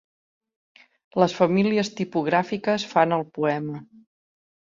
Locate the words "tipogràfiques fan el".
1.99-3.27